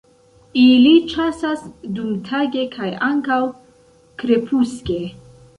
Ili 0.61 0.93
ĉasas 1.11 1.67
dumtage 1.99 2.65
kaj 2.79 2.89
ankaŭ 3.11 3.39
krepuske. 4.23 5.03